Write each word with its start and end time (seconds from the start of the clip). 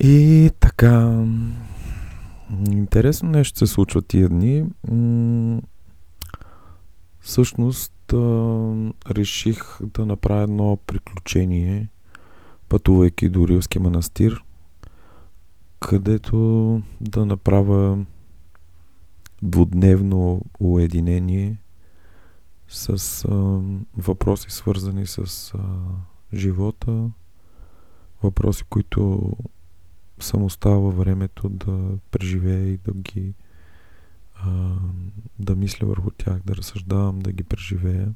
И 0.00 0.50
така, 0.60 1.24
интересно 2.70 3.30
нещо 3.30 3.58
се 3.58 3.66
случва 3.66 4.02
тия 4.02 4.28
дни. 4.28 4.64
Всъщност 7.20 7.92
реших 9.10 9.78
да 9.82 10.06
направя 10.06 10.42
едно 10.42 10.78
приключение, 10.86 11.88
пътувайки 12.68 13.28
до 13.28 13.48
Рилски 13.48 13.78
манастир, 13.78 14.44
където 15.80 16.82
да 17.00 17.26
направя 17.26 18.04
двудневно 19.42 20.42
уединение 20.60 21.56
с 22.68 23.24
а, 23.24 23.60
въпроси 23.96 24.50
свързани 24.50 25.06
с 25.06 25.52
а, 25.54 25.58
живота, 26.34 27.10
въпроси, 28.22 28.64
които 28.70 29.32
съм 30.24 30.42
оставал 30.42 30.80
във 30.80 30.96
времето 30.96 31.48
да 31.48 31.98
преживея 32.10 32.68
и 32.68 32.76
да 32.76 32.92
ги 32.92 33.34
а, 34.34 34.76
да 35.38 35.56
мисля 35.56 35.86
върху 35.86 36.10
тях, 36.10 36.42
да 36.44 36.56
разсъждавам, 36.56 37.18
да 37.18 37.32
ги 37.32 37.42
преживея. 37.42 38.14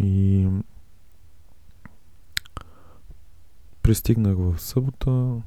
И 0.00 0.48
пристигнах 3.82 4.36
в 4.36 4.60
събота 4.60 5.42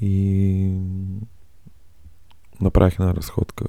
и 0.00 0.78
направих 2.60 2.94
една 2.94 3.14
разходка 3.14 3.64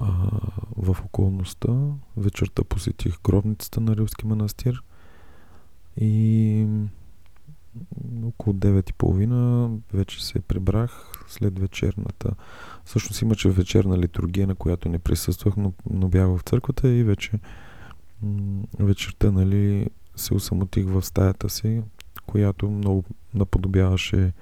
а, 0.00 0.30
в 0.76 0.96
околността. 1.04 1.74
Вечерта 2.16 2.64
посетих 2.64 3.22
гробницата 3.22 3.80
на 3.80 3.96
Рилски 3.96 4.26
манастир 4.26 4.82
и 5.96 6.66
около 8.24 8.56
9.30 8.56 9.78
вече 9.92 10.24
се 10.24 10.40
прибрах 10.40 11.12
след 11.28 11.58
вечерната. 11.58 12.34
Всъщност 12.84 13.22
имаше 13.22 13.50
вечерна 13.50 13.98
литургия, 13.98 14.46
на 14.46 14.54
която 14.54 14.88
не 14.88 14.98
присъствах, 14.98 15.56
но, 15.56 15.72
но 15.90 16.08
бях 16.08 16.26
в 16.26 16.40
църквата 16.44 16.88
и 16.88 17.04
вече 17.04 17.32
вечерта 18.78 19.30
нали, 19.30 19.86
се 20.16 20.34
усамотих 20.34 20.86
в 20.86 21.02
стаята 21.02 21.48
си, 21.48 21.82
която 22.26 22.70
много 22.70 23.04
наподобяваше 23.34 24.32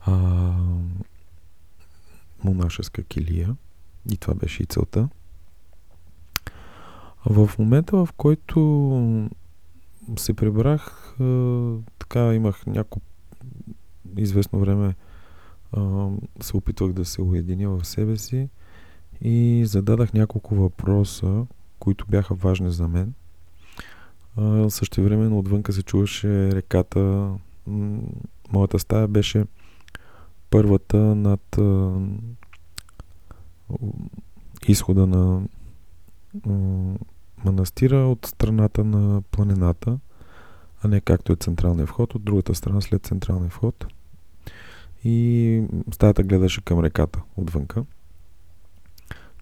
а, 0.00 0.52
монашеска 2.44 3.02
килия. 3.02 3.56
И 4.12 4.16
това 4.16 4.34
беше 4.34 4.62
и 4.62 4.66
целта. 4.66 5.08
В 7.26 7.50
момента, 7.58 7.96
в 7.96 8.08
който 8.16 9.30
се 10.16 10.34
прибрах, 10.34 11.03
така 11.98 12.34
имах 12.34 12.66
няколко 12.66 13.06
известно 14.16 14.58
време 14.58 14.94
се 16.40 16.56
опитвах 16.56 16.92
да 16.92 17.04
се 17.04 17.22
уединя 17.22 17.70
в 17.70 17.84
себе 17.84 18.16
си 18.16 18.48
и 19.20 19.62
зададах 19.66 20.12
няколко 20.12 20.54
въпроса, 20.54 21.46
които 21.78 22.06
бяха 22.08 22.34
важни 22.34 22.70
за 22.70 22.88
мен. 22.88 23.14
Също 24.68 25.04
времено 25.04 25.38
отвънка 25.38 25.72
се 25.72 25.82
чуваше 25.82 26.52
реката. 26.52 27.30
Моята 28.52 28.78
стая 28.78 29.08
беше 29.08 29.44
първата 30.50 30.96
над 30.96 31.58
изхода 34.68 35.06
на 35.06 35.42
манастира 37.44 37.96
от 37.96 38.26
страната 38.26 38.84
на 38.84 39.22
планината, 39.22 39.98
а 40.84 40.88
не 40.88 41.00
както 41.00 41.32
е 41.32 41.36
централния 41.36 41.86
вход, 41.86 42.14
от 42.14 42.24
другата 42.24 42.54
страна 42.54 42.80
след 42.80 43.06
централния 43.06 43.50
вход. 43.50 43.86
И 45.04 45.62
стаята 45.92 46.22
гледаше 46.22 46.60
към 46.60 46.80
реката 46.80 47.20
отвънка. 47.36 47.84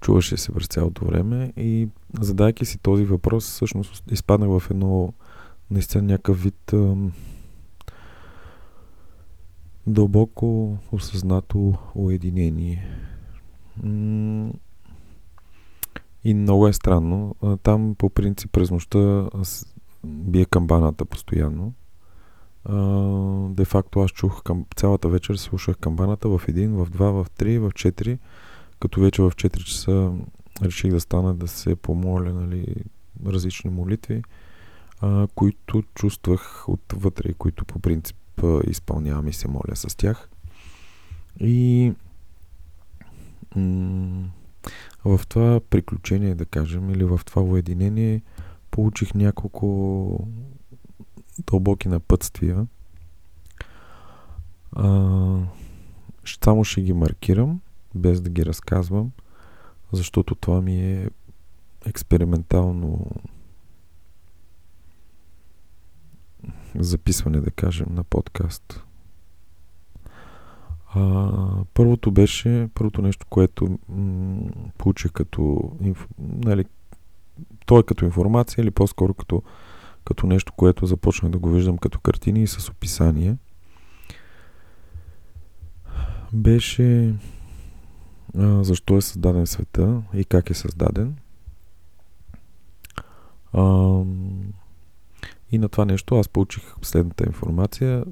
Чуваше 0.01 0.37
се 0.37 0.53
през 0.53 0.67
цялото 0.67 1.05
време 1.05 1.53
и 1.57 1.89
задайки 2.21 2.65
си 2.65 2.79
този 2.79 3.05
въпрос, 3.05 3.45
всъщност 3.45 4.11
изпаднах 4.11 4.49
в 4.49 4.71
едно 4.71 5.13
наистина 5.71 6.03
някакъв 6.03 6.43
вид 6.43 6.73
ам, 6.73 7.13
дълбоко 9.87 10.79
осъзнато 10.93 11.75
уединение. 11.95 12.89
И 16.25 16.35
много 16.35 16.69
е 16.69 16.73
странно. 16.73 17.37
Там 17.63 17.95
по 17.95 18.11
принцип 18.11 18.53
през 18.53 18.71
нощта 18.71 19.29
бие 20.05 20.45
камбаната 20.45 21.05
постоянно. 21.05 21.73
Де 23.55 23.65
факто 23.65 24.01
аз 24.01 24.11
чух 24.11 24.43
към, 24.43 24.65
цялата 24.77 25.09
вечер 25.09 25.37
слушах 25.37 25.77
камбаната 25.77 26.29
в 26.29 26.43
един, 26.49 26.73
в 26.73 26.91
два, 26.91 27.11
в 27.11 27.27
три, 27.37 27.59
в 27.59 27.73
четири. 27.75 28.19
Като 28.81 29.01
вече 29.01 29.23
в 29.23 29.31
4 29.31 29.65
часа 29.65 30.13
реших 30.63 30.91
да 30.91 31.01
стана 31.01 31.35
да 31.35 31.49
се 31.49 31.77
помоля 31.77 32.33
нали, 32.33 32.75
различни 33.27 33.71
молитви, 33.71 34.23
а, 35.01 35.29
които 35.35 35.83
чувствах 35.95 36.69
отвътре 36.69 37.29
и 37.29 37.35
които 37.35 37.65
по 37.65 37.79
принцип 37.79 38.17
изпълнявам 38.67 39.29
и 39.29 39.33
се 39.33 39.49
моля 39.49 39.77
с 39.77 39.97
тях. 39.97 40.29
И 41.41 41.93
м- 43.57 44.29
в 45.05 45.21
това 45.29 45.61
приключение, 45.71 46.35
да 46.35 46.45
кажем, 46.45 46.91
или 46.91 47.05
в 47.05 47.21
това 47.27 47.43
уединение, 47.43 48.23
получих 48.73 49.15
няколко 49.15 50.29
дълбоки 51.51 51.89
напътствия. 51.89 52.67
А, 54.73 54.89
само 56.45 56.65
ще 56.65 56.83
ги 56.83 56.93
маркирам, 56.93 57.61
без 57.95 58.21
да 58.21 58.31
ги 58.31 58.47
разказвам, 58.47 59.13
защото 59.93 60.35
това 60.35 60.61
ми 60.61 60.81
е 60.81 61.11
експериментално 61.87 63.07
записване, 66.75 67.41
да 67.41 67.51
кажем, 67.51 67.87
на 67.91 68.05
подкаст. 68.05 68.85
А, 70.95 71.65
първото 71.75 72.11
беше, 72.11 72.69
първото 72.75 73.03
нещо, 73.03 73.27
което 73.31 73.79
м- 73.89 74.51
получих 74.79 75.13
като, 75.13 75.73
инф, 75.81 76.09
нали, 76.19 76.65
то 77.67 77.79
е 77.79 77.83
като 77.83 78.05
информация 78.05 78.63
или 78.63 78.71
по-скоро 78.71 79.15
като, 79.15 79.43
като 80.05 80.27
нещо, 80.27 80.53
което 80.53 80.87
започнах 80.87 81.33
да 81.33 81.39
го 81.39 81.51
виждам 81.51 81.79
като 81.79 82.01
картини 82.01 82.43
и 82.43 82.47
с 82.47 82.69
описание, 82.69 83.37
беше 86.33 87.15
а, 88.39 88.65
защо 88.65 88.97
е 88.97 89.03
създаден 89.03 89.47
света 89.47 90.03
и 90.15 90.25
как 90.25 90.51
е 90.51 90.55
създаден. 90.55 91.17
А, 93.53 93.99
и 95.53 95.59
на 95.59 95.69
това 95.69 95.85
нещо 95.85 96.19
аз 96.19 96.29
получих 96.29 96.75
следната 96.83 97.25
информация. 97.27 98.05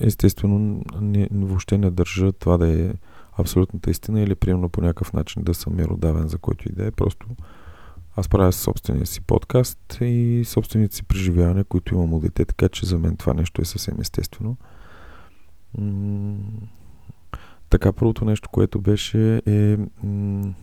Естествено, 0.00 0.82
не, 1.00 1.28
въобще 1.32 1.78
не 1.78 1.90
държа 1.90 2.32
това 2.32 2.56
да 2.56 2.82
е 2.82 2.92
абсолютната 3.38 3.90
истина 3.90 4.20
или 4.20 4.34
примерно 4.34 4.68
по 4.68 4.80
някакъв 4.80 5.12
начин 5.12 5.42
да 5.42 5.54
съм 5.54 5.74
меродавен 5.74 6.28
за 6.28 6.38
който 6.38 6.68
и 6.68 6.72
да 6.72 6.86
е. 6.86 6.90
Просто 6.90 7.26
аз 8.16 8.28
правя 8.28 8.52
собствения 8.52 9.06
си 9.06 9.20
подкаст 9.20 9.98
и 10.00 10.42
собствените 10.46 10.96
си 10.96 11.02
преживявания, 11.02 11.64
които 11.64 11.94
имам 11.94 12.14
от 12.14 12.22
дете, 12.22 12.44
така 12.44 12.68
че 12.68 12.86
за 12.86 12.98
мен 12.98 13.16
това 13.16 13.34
нещо 13.34 13.62
е 13.62 13.64
съвсем 13.64 14.00
естествено. 14.00 14.56
М- 15.78 16.38
така, 17.70 17.92
първото 17.92 18.24
нещо, 18.24 18.48
което 18.48 18.80
беше 18.80 19.42
е 19.46 19.76
м- 20.02 20.54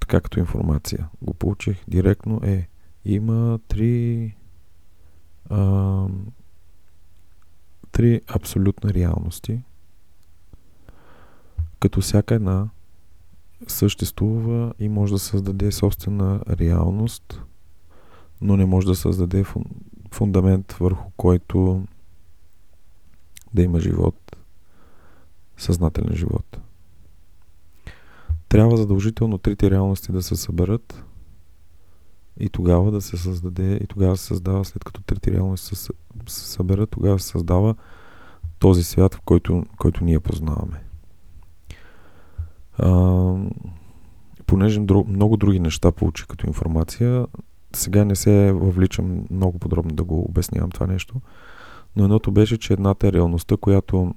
така 0.00 0.20
като 0.20 0.40
информация. 0.40 1.08
Го 1.22 1.34
получих 1.34 1.84
директно 1.88 2.40
е 2.44 2.68
има 3.04 3.58
три 3.68 4.34
а, 5.50 6.06
три 7.92 8.20
абсолютни 8.26 8.94
реалности, 8.94 9.60
като 11.80 12.00
всяка 12.00 12.34
една 12.34 12.68
съществува 13.66 14.74
и 14.78 14.88
може 14.88 15.12
да 15.12 15.18
създаде 15.18 15.72
собствена 15.72 16.40
реалност, 16.50 17.42
но 18.40 18.56
не 18.56 18.66
може 18.66 18.86
да 18.86 18.94
създаде 18.94 19.44
фундамент 20.12 20.72
върху 20.72 21.10
който 21.16 21.82
да 23.54 23.62
има 23.62 23.80
живот, 23.80 24.36
съзнателен 25.56 26.16
живот. 26.16 26.60
Трябва 28.48 28.76
задължително 28.76 29.38
трите 29.38 29.70
реалности 29.70 30.12
да 30.12 30.22
се 30.22 30.36
съберат 30.36 31.04
и 32.40 32.48
тогава 32.48 32.90
да 32.90 33.00
се 33.00 33.16
създаде, 33.16 33.74
и 33.82 33.86
тогава 33.86 34.16
се 34.16 34.24
създава, 34.24 34.64
след 34.64 34.84
като 34.84 35.02
трите 35.02 35.32
реалности 35.32 35.76
се, 35.76 35.92
съберат, 36.26 36.90
тогава 36.90 37.18
се 37.18 37.28
създава 37.28 37.74
този 38.58 38.84
свят, 38.84 39.14
в 39.14 39.20
който, 39.20 39.64
който 39.78 40.04
ние 40.04 40.20
познаваме. 40.20 40.87
А, 42.78 43.34
понеже 44.46 44.80
много 45.06 45.36
други 45.36 45.60
неща 45.60 45.92
получи 45.92 46.26
като 46.26 46.46
информация, 46.46 47.26
сега 47.76 48.04
не 48.04 48.16
се 48.16 48.52
въвличам 48.52 49.24
много 49.30 49.58
подробно 49.58 49.94
да 49.94 50.04
го 50.04 50.20
обяснявам 50.28 50.70
това 50.70 50.86
нещо, 50.86 51.14
но 51.96 52.04
едното 52.04 52.32
беше, 52.32 52.58
че 52.58 52.72
едната 52.72 53.08
е 53.08 53.12
реалността, 53.12 53.56
която 53.56 54.14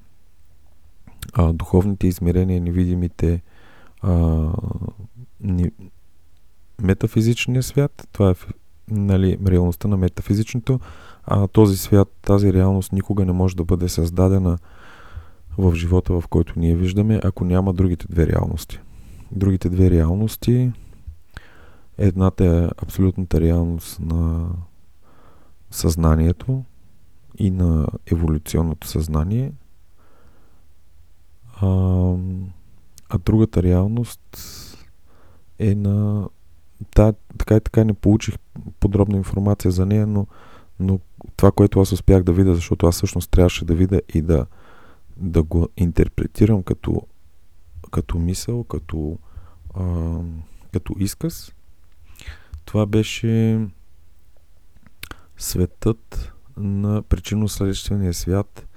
а, 1.33 1.53
духовните 1.53 2.07
измерения, 2.07 2.61
невидимите, 2.61 3.41
а, 4.01 4.47
ни, 5.41 5.71
метафизичния 6.81 7.63
свят, 7.63 8.07
това 8.11 8.29
е 8.29 8.33
нали, 8.91 9.37
реалността 9.47 9.87
на 9.87 9.97
метафизичното, 9.97 10.79
а 11.23 11.47
този 11.47 11.77
свят, 11.77 12.07
тази 12.21 12.53
реалност 12.53 12.91
никога 12.91 13.25
не 13.25 13.31
може 13.31 13.55
да 13.55 13.63
бъде 13.63 13.89
създадена 13.89 14.57
в 15.57 15.75
живота, 15.75 16.21
в 16.21 16.27
който 16.27 16.53
ние 16.57 16.75
виждаме, 16.75 17.19
ако 17.23 17.45
няма 17.45 17.73
другите 17.73 18.05
две 18.09 18.27
реалности. 18.27 18.79
Другите 19.31 19.69
две 19.69 19.91
реалности, 19.91 20.71
едната 21.97 22.45
е 22.45 22.83
абсолютната 22.83 23.41
реалност 23.41 23.99
на 23.99 24.49
съзнанието 25.71 26.63
и 27.37 27.51
на 27.51 27.87
еволюционното 28.11 28.87
съзнание, 28.87 29.51
а, 31.61 31.67
а 33.09 33.17
другата 33.25 33.63
реалност 33.63 34.19
е 35.59 35.75
на... 35.75 36.29
Та, 36.95 37.13
така 37.37 37.55
и 37.55 37.61
така 37.61 37.83
не 37.83 37.93
получих 37.93 38.35
подробна 38.79 39.17
информация 39.17 39.71
за 39.71 39.85
нея, 39.85 40.07
но, 40.07 40.27
но 40.79 40.99
това, 41.35 41.51
което 41.51 41.79
аз 41.79 41.91
успях 41.91 42.23
да 42.23 42.33
видя, 42.33 42.55
защото 42.55 42.87
аз 42.87 42.95
всъщност 42.95 43.31
трябваше 43.31 43.65
да 43.65 43.75
видя 43.75 44.01
и 44.13 44.21
да, 44.21 44.45
да 45.21 45.43
го 45.43 45.69
интерпретирам 45.77 46.63
като, 46.63 47.01
като 47.91 48.19
мисъл, 48.19 48.63
като, 48.63 49.19
а, 49.73 50.17
като 50.73 50.93
изказ, 50.99 51.53
това 52.65 52.85
беше 52.85 53.59
светът 55.37 56.33
на 56.57 57.03
причинно-следствения 57.03 58.13
свят 58.13 58.67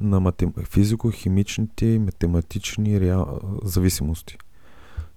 на 0.00 0.20
матем... 0.20 0.52
физико-химичните 0.52 1.84
и 1.84 1.98
математични 1.98 3.00
реал... 3.00 3.40
зависимости. 3.64 4.38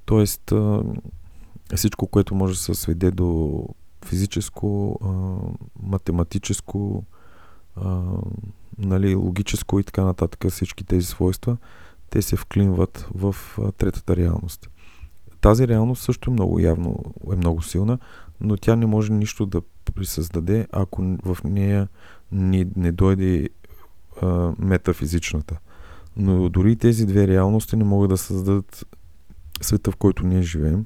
Тоест, 0.05 0.51
а, 0.51 0.83
всичко, 1.75 2.07
което 2.07 2.35
може 2.35 2.53
да 2.53 2.59
се 2.59 2.73
сведе 2.73 3.11
до 3.11 3.63
физическо, 4.05 4.99
а, 5.03 5.37
математическо, 5.83 7.03
а, 7.75 8.03
нали, 8.77 9.15
логическо 9.15 9.79
и 9.79 9.83
така 9.83 10.03
нататък, 10.03 10.51
всички 10.51 10.83
тези 10.83 11.05
свойства, 11.05 11.57
те 12.09 12.21
се 12.21 12.35
вклинват 12.35 13.07
в 13.15 13.35
третата 13.77 14.15
реалност. 14.15 14.69
Тази 15.41 15.67
реалност 15.67 16.03
също 16.03 16.29
е 16.29 16.33
много 16.33 16.59
явно, 16.59 17.03
е 17.33 17.35
много 17.35 17.61
силна, 17.61 17.99
но 18.41 18.57
тя 18.57 18.75
не 18.75 18.85
може 18.85 19.13
нищо 19.13 19.45
да 19.45 19.61
присъздаде, 19.95 20.67
ако 20.71 21.17
в 21.23 21.37
нея 21.43 21.87
не, 22.31 22.67
не 22.75 22.91
дойде 22.91 23.49
а, 24.21 24.53
метафизичната. 24.59 25.59
Но 26.17 26.49
дори 26.49 26.75
тези 26.75 27.05
две 27.05 27.27
реалности 27.27 27.75
не 27.75 27.83
могат 27.83 28.09
да 28.09 28.17
създадат 28.17 28.85
света, 29.61 29.91
в 29.91 29.95
който 29.95 30.27
ние 30.27 30.41
живеем, 30.41 30.85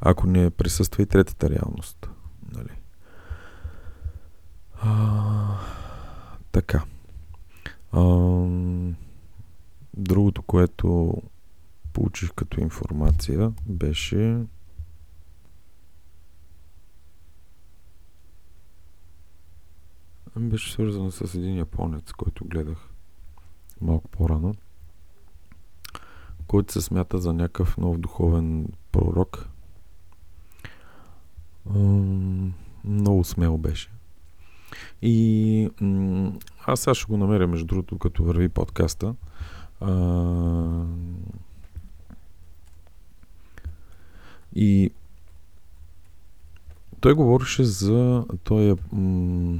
ако 0.00 0.26
не 0.26 0.50
присъства 0.50 1.02
и 1.02 1.06
третата 1.06 1.50
реалност. 1.50 2.10
Нали? 2.52 2.80
А, 4.82 5.58
така. 6.56 6.84
А, 7.92 8.02
другото, 9.96 10.42
което 10.42 11.14
получих 11.92 12.32
като 12.32 12.60
информация 12.60 13.52
беше 13.66 14.44
беше 20.36 20.72
свързано 20.72 21.10
с 21.10 21.34
един 21.34 21.56
японец, 21.56 22.12
който 22.12 22.44
гледах 22.44 22.90
малко 23.80 24.08
по-рано, 24.08 24.54
който 26.46 26.72
се 26.72 26.80
смята 26.80 27.18
за 27.18 27.32
някакъв 27.32 27.76
нов 27.76 27.98
духовен 27.98 28.68
пророк. 28.92 29.48
много 32.84 33.24
смел 33.24 33.58
беше. 33.58 33.95
И 35.02 35.70
аз 36.66 36.80
сега 36.80 36.94
ще 36.94 37.06
го 37.06 37.16
намеря, 37.16 37.46
между 37.46 37.66
другото, 37.66 37.98
като 37.98 38.24
върви 38.24 38.48
подкаста. 38.48 39.14
и 44.54 44.90
той 47.00 47.14
говореше 47.14 47.64
за 47.64 48.24
той 48.44 48.70
е 48.70 48.74
м- 48.92 49.58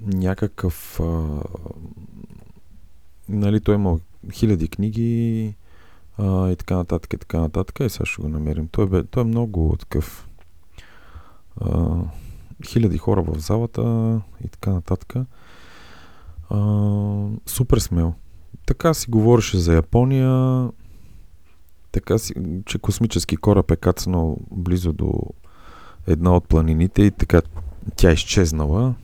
някакъв 0.00 1.00
а, 1.00 1.42
нали, 3.28 3.60
той 3.60 3.74
има 3.74 3.98
хиляди 4.32 4.68
книги 4.68 5.54
а, 6.18 6.50
и 6.50 6.56
така 6.56 6.76
нататък, 6.76 7.12
и 7.12 7.18
така 7.18 7.40
нататък. 7.40 7.80
И 7.80 7.90
сега 7.90 8.06
ще 8.06 8.22
го 8.22 8.28
намерим. 8.28 8.68
Той, 8.68 8.86
бе, 8.86 9.02
той 9.04 9.22
е 9.22 9.26
много 9.26 9.76
такъв 9.78 10.28
а, 11.60 11.98
хиляди 12.66 12.98
хора 12.98 13.22
в 13.22 13.38
залата 13.38 13.82
и 14.44 14.48
така 14.48 14.70
нататък. 14.70 15.14
А, 16.50 17.26
супер 17.46 17.78
смел. 17.78 18.14
Така 18.66 18.94
си 18.94 19.10
говореше 19.10 19.58
за 19.58 19.74
Япония, 19.74 20.68
така 21.92 22.18
си, 22.18 22.34
че 22.66 22.78
космически 22.78 23.36
кораб 23.36 23.70
е 23.70 23.76
кацнал 23.76 24.36
близо 24.50 24.92
до 24.92 25.12
една 26.06 26.36
от 26.36 26.48
планините 26.48 27.02
и 27.02 27.10
така 27.10 27.42
тя 27.96 28.10
е 28.10 28.12
изчезнала. 28.12 28.94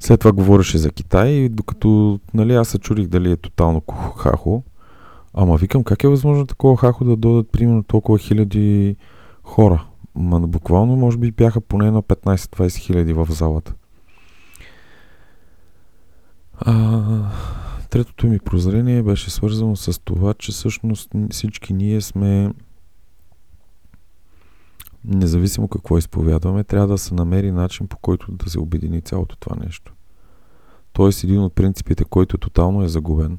След 0.00 0.20
това 0.20 0.32
говореше 0.32 0.78
за 0.78 0.90
Китай, 0.90 1.48
докато 1.48 2.20
нали, 2.34 2.54
аз 2.54 2.68
се 2.68 2.78
чурих 2.78 3.06
дали 3.06 3.32
е 3.32 3.36
тотално 3.36 3.82
хахо. 4.16 4.62
Ама 5.34 5.56
викам, 5.56 5.84
как 5.84 6.04
е 6.04 6.08
възможно 6.08 6.46
такова 6.46 6.76
хахо 6.76 7.04
да 7.04 7.16
додат 7.16 7.50
примерно 7.50 7.82
толкова 7.82 8.18
хиляди 8.18 8.96
хора? 9.42 9.84
Ма 10.18 10.40
буквално 10.40 10.96
може 10.96 11.18
би 11.18 11.30
бяха 11.30 11.60
поне 11.60 11.90
на 11.90 12.02
15-20 12.02 12.76
хиляди 12.76 13.12
в 13.12 13.26
залата. 13.30 13.74
А, 16.60 17.02
третото 17.90 18.26
ми 18.26 18.38
прозрение 18.38 19.02
беше 19.02 19.30
свързано 19.30 19.76
с 19.76 20.00
това, 20.00 20.34
че 20.34 20.52
всъщност 20.52 21.10
всички 21.30 21.74
ние 21.74 22.00
сме 22.00 22.52
независимо 25.04 25.68
какво 25.68 25.98
изповядваме, 25.98 26.64
трябва 26.64 26.86
да 26.86 26.98
се 26.98 27.14
намери 27.14 27.50
начин 27.50 27.88
по 27.88 27.96
който 27.96 28.32
да 28.32 28.50
се 28.50 28.60
обедини 28.60 29.02
цялото 29.02 29.36
това 29.36 29.56
нещо. 29.64 29.92
Тоест 30.92 31.24
един 31.24 31.40
от 31.40 31.54
принципите, 31.54 32.04
който 32.04 32.38
тотално 32.38 32.82
е 32.82 32.88
загубен. 32.88 33.38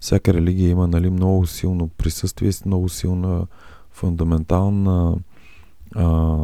Всяка 0.00 0.34
религия 0.34 0.70
има 0.70 0.86
нали, 0.86 1.10
много 1.10 1.46
силно 1.46 1.88
присъствие, 1.88 2.50
много 2.66 2.88
силна 2.88 3.46
фундаментална 3.90 5.16
а, 5.94 6.38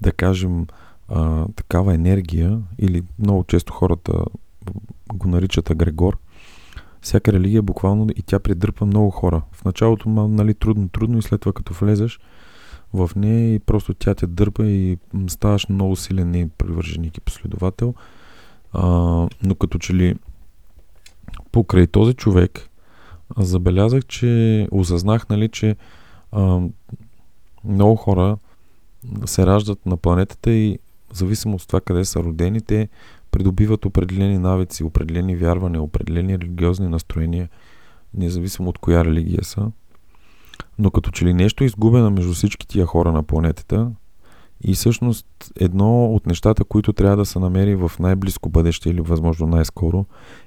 да 0.00 0.12
кажем 0.12 0.66
а, 1.08 1.46
такава 1.56 1.94
енергия 1.94 2.62
или 2.78 3.02
много 3.18 3.44
често 3.44 3.72
хората 3.72 4.24
го 5.14 5.28
наричат 5.28 5.70
агрегор. 5.70 6.18
Всяка 7.00 7.32
религия 7.32 7.62
буквално 7.62 8.06
и 8.16 8.22
тя 8.22 8.38
придърпа 8.38 8.86
много 8.86 9.10
хора. 9.10 9.42
В 9.52 9.64
началото 9.64 10.08
нали, 10.08 10.54
трудно, 10.54 10.88
трудно 10.88 11.18
и 11.18 11.22
след 11.22 11.40
това 11.40 11.52
като 11.52 11.74
влезеш 11.74 12.20
в 12.92 13.10
нея 13.16 13.54
и 13.54 13.58
просто 13.58 13.94
тя 13.94 14.14
те 14.14 14.26
дърпа 14.26 14.66
и 14.66 14.98
ставаш 15.28 15.68
много 15.68 15.96
силен 15.96 16.34
и 16.34 16.48
привърженик 16.48 17.16
и 17.16 17.20
последовател. 17.20 17.94
А, 18.72 18.88
но 19.42 19.54
като 19.54 19.78
че 19.78 19.94
ли 19.94 20.16
покрай 21.52 21.86
този 21.86 22.14
човек 22.14 22.68
забелязах, 23.38 24.06
че 24.06 24.68
осъзнах, 24.70 25.28
нали, 25.28 25.48
че 25.48 25.76
а, 26.32 26.60
много 27.64 27.96
хора 27.96 28.36
се 29.26 29.46
раждат 29.46 29.86
на 29.86 29.96
планетата 29.96 30.50
и 30.50 30.78
в 31.12 31.16
зависимост 31.16 31.62
от 31.62 31.68
това 31.68 31.80
къде 31.80 32.04
са 32.04 32.20
родени, 32.20 32.60
те 32.60 32.88
придобиват 33.30 33.84
определени 33.84 34.38
навици, 34.38 34.84
определени 34.84 35.36
вярвания, 35.36 35.82
определени 35.82 36.38
религиозни 36.38 36.88
настроения, 36.88 37.48
независимо 38.14 38.68
от 38.68 38.78
коя 38.78 39.04
религия 39.04 39.44
са. 39.44 39.70
Но 40.78 40.90
като 40.90 41.10
че 41.10 41.24
ли 41.24 41.34
нещо 41.34 41.64
е 41.64 41.66
изгубено 41.66 42.10
между 42.10 42.32
всички 42.32 42.68
тия 42.68 42.86
хора 42.86 43.12
на 43.12 43.22
планетата 43.22 43.90
и 44.64 44.74
всъщност 44.74 45.26
едно 45.56 46.14
от 46.14 46.26
нещата, 46.26 46.64
които 46.64 46.92
трябва 46.92 47.16
да 47.16 47.26
се 47.26 47.38
намери 47.38 47.74
в 47.74 47.92
най-близко 47.98 48.48
бъдеще 48.48 48.90
или 48.90 49.00
възможно 49.00 49.46
най-скоро 49.46 50.04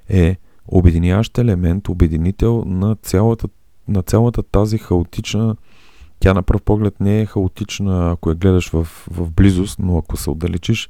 е 0.09 0.37
обединяващ 0.67 1.37
елемент, 1.37 1.89
обединител 1.89 2.63
на 2.65 2.95
цялата, 2.95 3.47
на 3.87 4.01
цялата 4.01 4.43
тази 4.43 4.77
хаотична 4.77 5.55
тя 6.23 6.33
на 6.33 6.43
пръв 6.43 6.61
поглед 6.61 6.99
не 6.99 7.21
е 7.21 7.25
хаотична, 7.25 8.11
ако 8.11 8.29
я 8.29 8.35
гледаш 8.35 8.69
в, 8.69 8.87
в 9.11 9.31
близост, 9.31 9.79
но 9.79 9.97
ако 9.97 10.17
се 10.17 10.29
отдалечиш, 10.29 10.89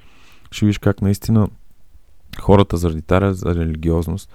ще 0.52 0.66
видиш 0.66 0.78
как 0.78 1.02
наистина 1.02 1.48
хората 2.40 2.78
заради 2.78 3.02
тази 3.02 3.46
религиозност 3.46 4.34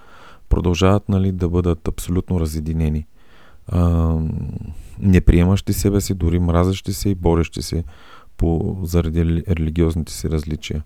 продължават 0.49 1.09
нали, 1.09 1.33
да 1.33 1.49
бъдат 1.49 1.89
абсолютно 1.89 2.41
разединени 2.41 3.07
а, 3.69 4.15
неприемащи 4.99 5.73
себе 5.73 6.01
си, 6.01 6.15
дори 6.15 6.39
мразещи 6.39 6.93
се 6.93 7.09
и 7.09 7.15
борещи 7.15 7.63
се 7.63 7.85
по, 8.37 8.77
заради 8.83 9.45
религиозните 9.49 10.13
си 10.13 10.31
различия. 10.31 10.83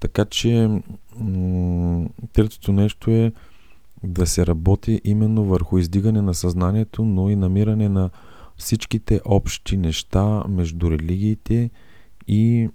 Така 0.00 0.24
че 0.24 0.80
м- 1.20 2.08
третото 2.32 2.72
нещо 2.72 3.10
е 3.10 3.32
да 4.04 4.26
се 4.26 4.46
работи 4.46 5.00
именно 5.04 5.44
върху 5.44 5.78
издигане 5.78 6.22
на 6.22 6.34
съзнанието, 6.34 7.04
но 7.04 7.30
и 7.30 7.36
намиране 7.36 7.88
на 7.88 8.10
всичките 8.56 9.20
общи 9.24 9.76
неща 9.76 10.44
между 10.48 10.90
религиите 10.90 11.70
и 12.28 12.68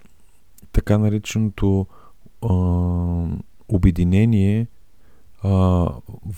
така 0.71 0.97
нареченото 0.97 1.87
а, 2.41 2.53
обединение 3.67 4.67
а, 5.43 5.87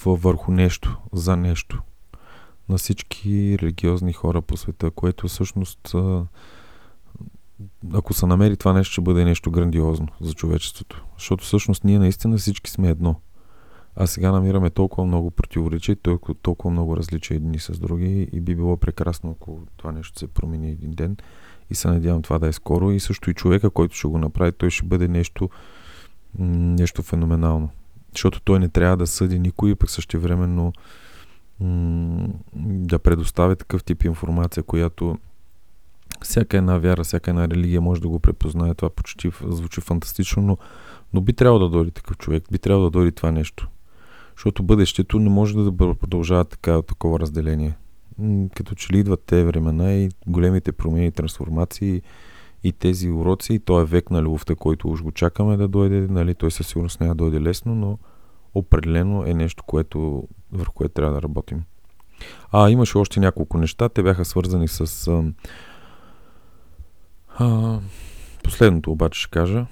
върху 0.06 0.52
нещо, 0.52 0.98
за 1.14 1.38
нещо 1.38 1.82
на 2.70 2.78
всички 2.78 3.58
религиозни 3.62 4.14
хора 4.14 4.42
по 4.42 4.58
света, 4.58 4.92
което 4.92 5.28
всъщност 5.28 5.94
а, 5.96 6.26
ако 7.94 8.14
се 8.14 8.26
намери 8.26 8.58
това 8.58 8.74
нещо, 8.74 8.92
ще 8.92 9.02
бъде 9.02 9.26
нещо 9.26 9.52
грандиозно 9.52 10.08
за 10.22 10.34
човечеството. 10.34 11.06
Защото 11.18 11.44
всъщност 11.44 11.84
ние 11.84 12.00
наистина 12.00 12.38
всички 12.38 12.72
сме 12.72 12.90
едно. 12.90 13.16
А 13.96 14.08
сега 14.08 14.32
намираме 14.32 14.70
толкова 14.70 15.06
много 15.06 15.32
противоречия, 15.32 15.96
толкова, 15.96 16.34
толкова 16.34 16.72
много 16.72 16.98
различия 16.98 17.36
едни 17.36 17.60
с 17.60 17.80
други 17.80 18.30
и 18.34 18.42
би 18.42 18.56
било 18.56 18.78
прекрасно, 18.78 19.32
ако 19.32 19.60
това 19.78 19.92
нещо 19.92 20.20
се 20.20 20.28
промени 20.28 20.70
един 20.70 20.92
ден. 20.92 21.18
И 21.70 21.76
се 21.76 21.88
надявам 21.88 22.22
това 22.22 22.40
да 22.40 22.48
е 22.48 22.54
скоро. 22.54 22.92
И 22.92 23.00
също 23.00 23.30
и 23.30 23.34
човека, 23.34 23.70
който 23.70 23.96
ще 23.96 24.08
го 24.08 24.18
направи, 24.18 24.52
той 24.52 24.70
ще 24.70 24.86
бъде 24.86 25.08
нещо, 25.08 25.50
нещо 26.40 27.04
феноменално. 27.04 27.70
Защото 28.12 28.42
той 28.42 28.60
не 28.60 28.70
трябва 28.70 28.98
да 28.98 29.08
съди 29.08 29.40
никой, 29.40 29.76
пък 29.76 29.90
същевременно 29.90 30.74
м- 31.60 32.28
да 32.56 33.00
предоставя 33.00 33.56
такъв 33.56 33.84
тип 33.84 34.04
информация, 34.04 34.64
която 34.64 35.18
всяка 36.22 36.58
една 36.58 36.78
вяра, 36.78 37.04
всяка 37.04 37.32
една 37.32 37.48
религия 37.50 37.82
може 37.82 38.02
да 38.02 38.10
го 38.10 38.20
препознае. 38.20 38.74
Това 38.74 38.90
почти 38.90 39.32
звучи 39.48 39.82
фантастично, 39.82 40.44
но, 40.44 40.58
но 41.14 41.22
би 41.22 41.34
трябвало 41.34 41.60
да 41.60 41.70
дойде 41.70 41.92
такъв 41.92 42.18
човек, 42.18 42.44
би 42.52 42.60
трябвало 42.60 42.90
да 42.90 42.92
дойде 42.92 43.12
това 43.12 43.32
нещо. 43.32 43.70
Защото 44.36 44.64
бъдещето 44.64 45.20
не 45.20 45.30
може 45.30 45.56
да 45.56 45.78
продължава 45.78 46.46
така, 46.46 46.82
такова 46.82 47.20
разделение. 47.20 47.78
Като 48.56 48.76
че 48.76 48.94
ли 48.94 49.00
идват 49.00 49.24
те 49.26 49.44
времена 49.44 49.94
и 49.94 50.10
големите 50.28 50.72
промени, 50.72 51.12
трансформации 51.12 52.02
и 52.64 52.72
тези 52.72 53.10
уроци, 53.10 53.54
и 53.54 53.60
то 53.60 53.82
е 53.82 53.86
век 53.86 54.12
на 54.12 54.22
любовта, 54.22 54.56
който 54.56 54.90
уж 54.90 55.04
го 55.04 55.12
чакаме 55.12 55.58
да 55.58 55.68
дойде, 55.68 56.08
нали, 56.10 56.36
той 56.36 56.52
със 56.52 56.68
сигурност 56.68 57.00
няма 57.00 57.16
да 57.16 57.24
дойде 57.24 57.42
лесно, 57.42 57.76
но 57.76 57.98
определено 58.54 59.26
е 59.26 59.34
нещо, 59.34 59.64
което, 59.64 60.28
върху 60.52 60.74
което 60.74 60.94
трябва 60.94 61.14
да 61.14 61.22
работим. 61.22 61.64
А, 62.52 62.70
имаше 62.70 62.98
още 62.98 63.20
няколко 63.20 63.58
неща. 63.58 63.90
Те 63.90 64.04
бяха 64.04 64.26
свързани 64.26 64.68
с... 64.68 65.08
А, 65.08 65.24
а, 67.38 67.80
последното 68.44 68.92
обаче 68.92 69.22
ще 69.22 69.32
кажа, 69.32 69.66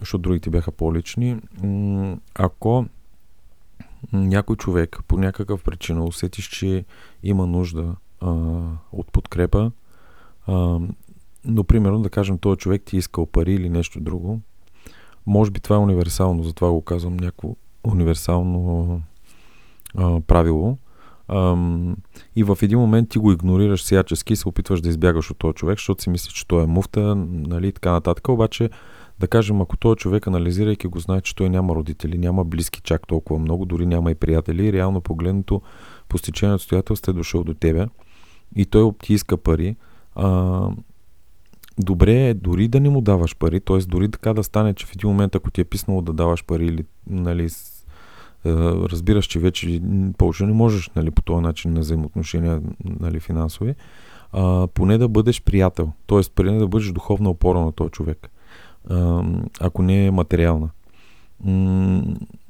защото 0.00 0.22
другите 0.22 0.50
бяха 0.50 0.72
по-лични. 0.72 1.36
Ако 2.34 2.86
някой 4.12 4.56
човек 4.56 4.98
по 5.08 5.18
някакъв 5.18 5.64
причина 5.64 6.04
усетиш, 6.04 6.48
че 6.48 6.84
има 7.22 7.46
нужда 7.46 7.94
а, 8.20 8.32
от 8.92 9.12
подкрепа, 9.12 9.70
а, 10.46 10.80
но 11.44 11.64
примерно 11.64 12.02
да 12.02 12.10
кажем, 12.10 12.38
този 12.38 12.58
човек 12.58 12.82
ти 12.84 12.96
е 12.96 12.98
искал 12.98 13.26
пари 13.26 13.54
или 13.54 13.68
нещо 13.68 14.00
друго, 14.00 14.40
може 15.26 15.50
би 15.50 15.60
това 15.60 15.76
е 15.76 15.78
универсално, 15.78 16.42
затова 16.42 16.70
го 16.70 16.82
казвам 16.82 17.16
някакво 17.16 17.56
универсално 17.84 19.02
а, 19.96 20.20
правило. 20.20 20.78
А, 21.28 21.56
и 22.36 22.44
в 22.44 22.58
един 22.62 22.78
момент 22.78 23.08
ти 23.08 23.18
го 23.18 23.32
игнорираш 23.32 23.82
всячески 23.82 24.32
и 24.32 24.36
се 24.36 24.48
опитваш 24.48 24.80
да 24.80 24.88
избягаш 24.88 25.30
от 25.30 25.38
този 25.38 25.54
човек, 25.54 25.78
защото 25.78 26.02
си 26.02 26.10
мислиш, 26.10 26.32
че 26.32 26.46
той 26.46 26.62
е 26.62 26.66
муфта, 26.66 27.14
нали, 27.28 27.72
така 27.72 27.92
нататък. 27.92 28.28
Обаче, 28.28 28.70
да 29.18 29.28
кажем, 29.28 29.60
ако 29.60 29.76
този 29.76 29.96
човек, 29.96 30.26
анализирайки 30.26 30.86
го, 30.86 30.98
знае, 30.98 31.20
че 31.20 31.36
той 31.36 31.48
няма 31.48 31.74
родители, 31.74 32.18
няма 32.18 32.44
близки 32.44 32.80
чак 32.80 33.06
толкова 33.06 33.40
много, 33.40 33.64
дори 33.64 33.86
няма 33.86 34.10
и 34.10 34.14
приятели, 34.14 34.72
реално 34.72 35.00
погледнато 35.00 35.62
по 36.08 36.18
стечение 36.18 36.54
от 36.54 36.62
стоятелство 36.62 37.10
е 37.10 37.14
дошъл 37.14 37.44
до 37.44 37.54
тебе 37.54 37.86
и 38.56 38.66
той 38.66 38.92
ти 39.02 39.14
иска 39.14 39.36
пари, 39.36 39.76
а, 40.14 40.68
добре 41.78 42.12
е 42.12 42.34
дори 42.34 42.68
да 42.68 42.80
не 42.80 42.90
му 42.90 43.00
даваш 43.00 43.36
пари, 43.36 43.60
т.е. 43.60 43.78
дори 43.78 44.10
така 44.10 44.34
да 44.34 44.42
стане, 44.42 44.74
че 44.74 44.86
в 44.86 44.94
един 44.94 45.10
момент, 45.10 45.34
ако 45.34 45.50
ти 45.50 45.60
е 45.60 45.64
писнало 45.64 46.02
да 46.02 46.12
даваш 46.12 46.44
пари 46.44 46.66
или 46.66 46.84
нали, 47.10 47.48
разбираш, 48.46 49.26
че 49.26 49.38
вече 49.38 49.82
повече 50.18 50.46
не 50.46 50.52
можеш 50.52 50.90
нали, 50.96 51.10
по 51.10 51.22
този 51.22 51.40
начин 51.40 51.72
на 51.72 51.80
взаимоотношения 51.80 52.62
нали, 52.84 53.20
финансови, 53.20 53.74
а, 54.32 54.66
поне 54.66 54.98
да 54.98 55.08
бъдеш 55.08 55.42
приятел, 55.42 55.92
т.е. 56.06 56.20
поне 56.34 56.58
да 56.58 56.68
бъдеш 56.68 56.88
духовна 56.92 57.30
опора 57.30 57.60
на 57.60 57.72
този 57.72 57.90
човек, 57.90 58.30
ако 59.60 59.82
не 59.82 60.06
е 60.06 60.10
материална. 60.10 60.68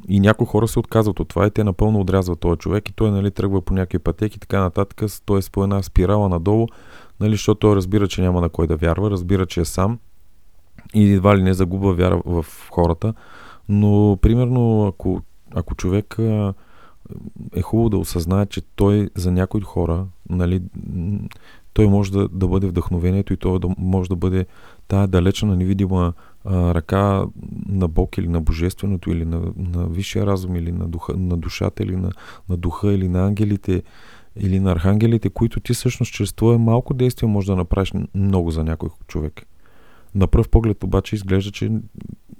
И 0.09 0.21
някои 0.21 0.47
хора 0.47 0.69
се 0.69 0.79
отказват 0.79 1.21
от 1.21 1.29
това 1.29 1.47
и 1.47 1.51
те 1.51 1.65
напълно 1.65 2.01
отрязват 2.01 2.41
този 2.41 2.59
човек 2.59 2.89
и 2.89 2.93
той 2.93 3.11
нали, 3.11 3.31
тръгва 3.31 3.63
по 3.63 3.75
някакви 3.75 3.99
пътеки 3.99 4.37
и 4.37 4.41
така 4.41 4.61
нататък, 4.61 5.11
т.е. 5.27 5.39
по 5.53 5.65
една 5.65 5.83
спирала 5.83 6.29
надолу, 6.29 6.67
нали, 7.21 7.31
защото 7.31 7.59
той 7.59 7.77
разбира, 7.77 8.09
че 8.09 8.23
няма 8.23 8.41
на 8.41 8.49
кой 8.49 8.67
да 8.67 8.77
вярва, 8.77 9.11
разбира, 9.11 9.47
че 9.47 9.61
е 9.61 9.65
сам 9.65 9.99
и 10.95 11.13
едва 11.13 11.37
ли 11.37 11.43
не 11.43 11.55
загубва 11.55 11.95
вяра 11.95 12.23
в 12.27 12.47
хората. 12.71 13.15
Но, 13.69 14.19
примерно, 14.23 14.87
ако, 14.87 15.23
ако 15.55 15.75
човек 15.75 16.17
е 17.57 17.63
хубаво 17.63 17.89
да 17.89 17.99
осъзнае, 17.99 18.47
че 18.47 18.61
той 18.61 19.11
за 19.15 19.33
някои 19.33 19.61
хора, 19.61 20.07
нали, 20.31 20.63
той 21.73 21.89
може 21.89 22.13
да, 22.13 22.29
да 22.29 22.49
бъде 22.49 22.67
вдъхновението 22.67 23.33
и 23.33 23.37
той 23.37 23.59
да, 23.59 23.69
може 23.79 24.09
да 24.09 24.17
бъде 24.17 24.47
тая 24.89 25.07
далечна 25.07 25.57
невидима 25.57 26.13
а, 26.45 26.75
ръка 26.75 27.27
на 27.69 27.89
Бог 27.89 28.19
или 28.19 28.29
на 28.29 28.41
Божественото 28.41 29.11
или 29.11 29.25
на, 29.25 29.53
на 29.57 29.89
Висшия 29.89 30.27
разум 30.27 30.57
или 30.57 30.73
на, 30.73 30.89
духа, 30.89 31.17
на 31.17 31.37
душата 31.37 31.83
или 31.83 31.97
на, 31.97 32.11
на 32.49 32.57
духа 32.57 32.93
или 32.93 33.09
на 33.09 33.27
ангелите 33.27 33.83
или 34.37 34.61
на 34.61 34.73
архангелите, 34.73 35.31
които 35.31 35.61
ти 35.61 35.75
всъщност 35.75 36.13
чрез 36.13 36.33
твое 36.33 36.59
малко 36.59 36.95
действие 36.95 37.29
може 37.29 37.47
да 37.47 37.57
направиш 37.57 37.93
много 38.15 38.51
за 38.51 38.65
някой 38.65 38.89
човек. 39.07 39.47
На 40.15 40.27
пръв 40.27 40.49
поглед 40.49 40.85
обаче 40.85 41.15
изглежда, 41.15 41.51
че 41.51 41.71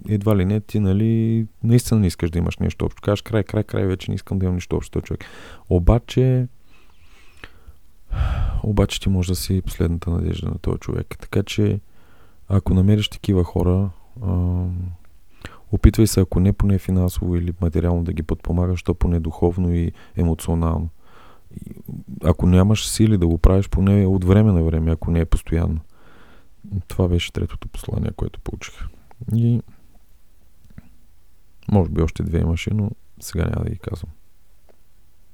едва 0.09 0.37
ли 0.37 0.45
не 0.45 0.61
ти, 0.61 0.81
нали, 0.81 1.47
наистина 1.65 2.01
не 2.01 2.07
искаш 2.07 2.31
да 2.31 2.39
имаш 2.39 2.59
нещо 2.59 2.85
общо. 2.85 3.03
Кажеш 3.03 3.23
край, 3.23 3.45
край, 3.45 3.65
край, 3.65 3.87
вече 3.87 4.11
не 4.11 4.15
искам 4.15 4.39
да 4.39 4.45
имам 4.45 4.55
нищо 4.55 4.77
общо 4.77 5.01
човек. 5.01 5.25
Обаче, 5.69 6.49
обаче 8.63 9.01
ти 9.01 9.09
може 9.09 9.33
да 9.33 9.37
си 9.37 9.63
последната 9.67 10.11
надежда 10.11 10.49
на 10.49 10.59
този 10.59 10.79
човек. 10.79 11.17
Така 11.21 11.43
че, 11.43 11.81
ако 12.49 12.75
намериш 12.75 13.09
такива 13.09 13.45
хора, 13.45 13.91
опитвай 15.73 16.07
се, 16.07 16.21
ако 16.21 16.41
не 16.41 16.53
поне 16.53 16.79
финансово 16.79 17.37
или 17.37 17.53
материално 17.61 18.05
да 18.05 18.13
ги 18.13 18.23
подпомагаш, 18.23 18.83
то 18.83 18.95
поне 18.95 19.21
духовно 19.21 19.75
и 19.75 19.93
емоционално. 20.17 20.89
Ако 22.25 22.47
нямаш 22.47 22.89
сили 22.89 23.19
да 23.19 23.27
го 23.27 23.39
правиш, 23.39 23.69
поне 23.69 24.07
от 24.07 24.25
време 24.25 24.53
на 24.53 24.63
време, 24.63 24.93
ако 24.93 25.11
не 25.11 25.21
е 25.21 25.25
постоянно. 25.25 25.81
Това 26.89 27.09
беше 27.09 27.33
третото 27.33 27.69
послание, 27.69 28.11
което 28.17 28.41
получих. 28.41 28.75
И 29.35 29.63
може 31.73 31.91
би 31.91 32.03
още 32.03 32.23
две 32.23 32.39
имаше, 32.39 32.71
но 32.75 32.91
сега 33.21 33.45
няма 33.45 33.65
да 33.65 33.71
ги 33.71 33.79
казвам. 33.79 34.11